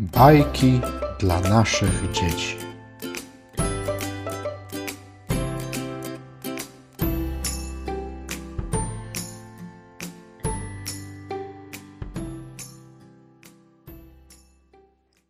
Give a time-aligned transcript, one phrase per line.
[0.00, 0.80] Bajki
[1.18, 2.56] dla naszych dzieci.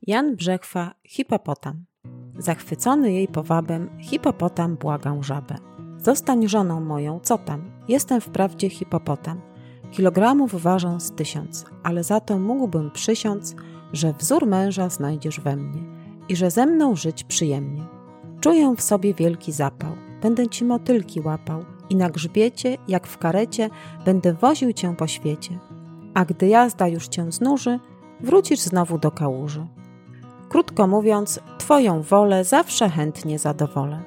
[0.06, 1.84] Jan Brzechwa, hipopotam.
[2.38, 5.54] Zachwycony jej powabem, hipopotam błagał żabę.
[5.98, 7.70] Zostań żoną moją, co tam?
[7.88, 9.40] Jestem wprawdzie hipopotam.
[9.90, 13.56] Kilogramów ważą z tysiąc, ale za to mógłbym przysiąc,
[13.92, 15.82] że wzór męża znajdziesz we mnie
[16.28, 17.82] i że ze mną żyć przyjemnie.
[18.40, 23.70] Czuję w sobie wielki zapał, będę ci motylki łapał i na grzbiecie, jak w karecie,
[24.04, 25.58] będę woził cię po świecie.
[26.14, 27.80] A gdy jazda już cię znuży,
[28.20, 29.66] wrócisz znowu do kałuży.
[30.48, 34.02] Krótko mówiąc, Twoją wolę zawsze chętnie zadowolę.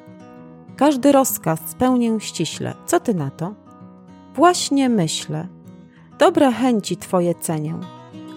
[0.75, 2.73] Każdy rozkaz spełnię ściśle.
[2.85, 3.53] Co ty na to?
[4.35, 5.47] Właśnie myślę.
[6.19, 7.79] Dobre chęci Twoje cenię.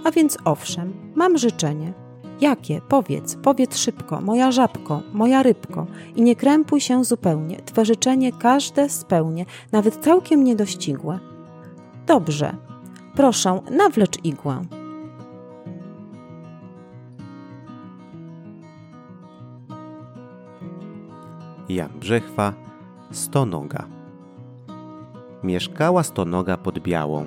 [0.04, 1.92] A więc owszem, mam życzenie.
[2.40, 2.80] Jakie?
[2.88, 5.86] Powiedz, powiedz szybko, moja żabko, moja rybko,
[6.16, 7.56] i nie krępuj się zupełnie.
[7.56, 11.18] Twe życzenie każde spełnię, nawet całkiem niedościgłe.
[12.06, 12.56] Dobrze,
[13.14, 14.62] proszę, nawlecz igłę.
[21.68, 22.52] Jan Brzechwa,
[23.10, 23.86] Stonoga.
[25.42, 27.26] Mieszkała Stonoga pod Białą,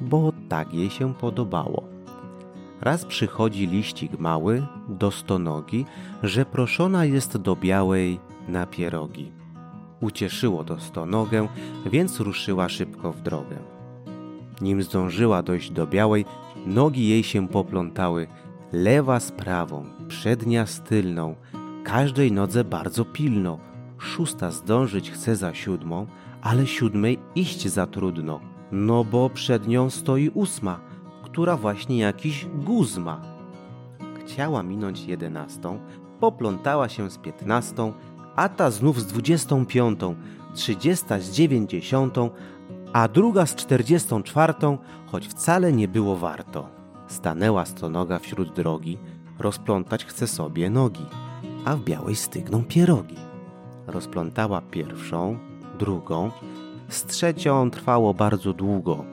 [0.00, 1.91] bo tak jej się podobało.
[2.82, 5.84] Raz przychodzi liścik mały do Stonogi,
[6.22, 9.32] że proszona jest do Białej na pierogi.
[10.00, 11.48] Ucieszyło to Stonogę,
[11.86, 13.58] więc ruszyła szybko w drogę.
[14.60, 16.24] Nim zdążyła dojść do Białej,
[16.66, 18.26] nogi jej się poplątały,
[18.72, 21.34] lewa z prawą, przednia z tylną,
[21.84, 23.58] każdej nodze bardzo pilno.
[23.98, 26.06] Szósta zdążyć chce za siódmą,
[26.40, 28.40] ale siódmej iść za trudno,
[28.72, 30.91] no bo przed nią stoi ósma,
[31.32, 33.20] która właśnie jakiś guz ma.
[34.20, 35.78] Chciała minąć jedenastą,
[36.20, 37.92] poplątała się z piętnastą,
[38.36, 40.14] a ta znów z dwudziestą piątą,
[40.54, 42.30] trzydziesta z dziewięćdziesiątą,
[42.92, 46.68] a druga z czterdziestą czwartą, choć wcale nie było warto.
[47.06, 48.98] Stanęła stonoga wśród drogi,
[49.38, 51.06] rozplątać chce sobie nogi
[51.64, 53.16] a w białej stygną pierogi.
[53.86, 55.38] Rozplątała pierwszą,
[55.78, 56.30] drugą,
[56.88, 59.04] z trzecią trwało bardzo długo.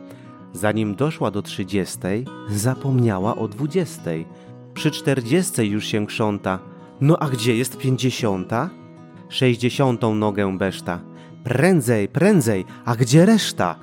[0.53, 4.27] Zanim doszła do trzydziestej, zapomniała o dwudziestej.
[4.73, 6.59] Przy czterdziestej już się krząta.
[7.01, 8.69] No a gdzie jest pięćdziesiąta?
[9.29, 10.99] Sześćdziesiątą nogę beszta.
[11.43, 13.75] Prędzej, prędzej, a gdzie reszta?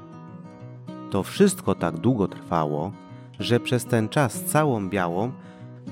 [1.10, 2.92] To wszystko tak długo trwało,
[3.38, 5.32] że przez ten czas całą białą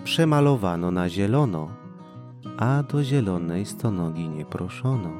[0.04, 1.84] przemalowano na zielono
[2.58, 5.10] a do zielonej stonogi nie proszono.